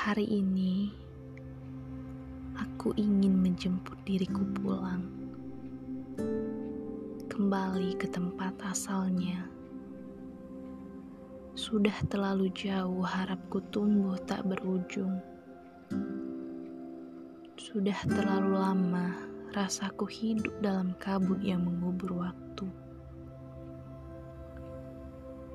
[0.00, 0.88] Hari ini
[2.56, 5.04] aku ingin menjemput diriku pulang
[7.28, 9.44] kembali ke tempat asalnya.
[11.52, 15.20] Sudah terlalu jauh harapku tumbuh tak berujung.
[17.60, 19.20] Sudah terlalu lama
[19.52, 22.72] rasaku hidup dalam kabut yang mengubur waktu.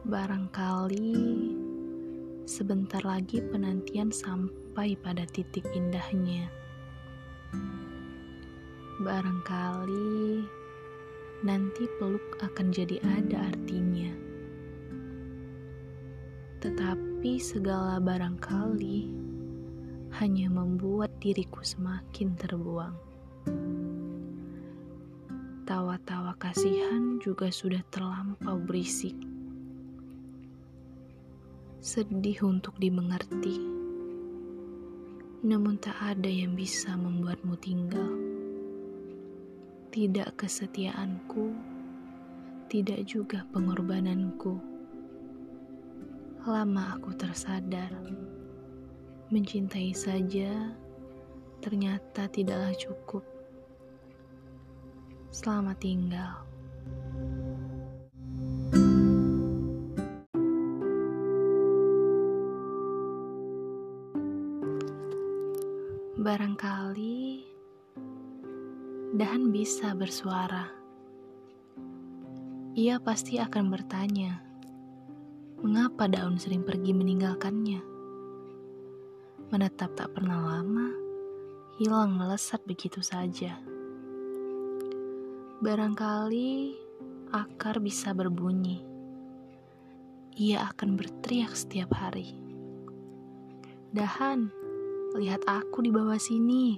[0.06, 1.65] Barangkali
[2.46, 6.46] sebentar lagi penantian sampai pada titik indahnya.
[9.02, 10.46] Barangkali
[11.42, 14.14] nanti peluk akan jadi ada artinya.
[16.62, 19.10] Tetapi segala barangkali
[20.22, 22.96] hanya membuat diriku semakin terbuang.
[25.66, 29.18] Tawa-tawa kasihan juga sudah terlampau berisik
[31.86, 33.62] sedih untuk dimengerti.
[35.46, 38.10] Namun tak ada yang bisa membuatmu tinggal.
[39.94, 41.54] Tidak kesetiaanku,
[42.74, 44.58] tidak juga pengorbananku.
[46.50, 47.94] Lama aku tersadar,
[49.30, 50.74] mencintai saja
[51.62, 53.22] ternyata tidaklah cukup.
[55.30, 56.55] Selamat tinggal.
[66.16, 67.44] Barangkali
[69.20, 70.64] dahan bisa bersuara.
[72.72, 74.40] Ia pasti akan bertanya,
[75.60, 77.84] mengapa daun sering pergi meninggalkannya?
[79.52, 80.88] Menetap tak pernah lama,
[81.84, 83.60] hilang melesat begitu saja.
[85.60, 86.80] Barangkali
[87.36, 88.88] akar bisa berbunyi.
[90.40, 92.40] Ia akan berteriak setiap hari.
[93.92, 94.64] Dahan,
[95.16, 96.76] Lihat aku di bawah sini.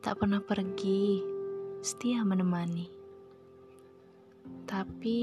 [0.00, 1.20] Tak pernah pergi,
[1.84, 2.88] setia menemani.
[4.64, 5.20] Tapi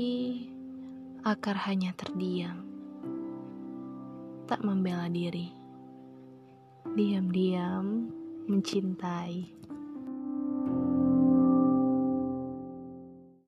[1.26, 2.70] akar hanya terdiam.
[4.46, 5.50] Tak membela diri.
[6.94, 8.14] Diam-diam
[8.46, 9.50] mencintai.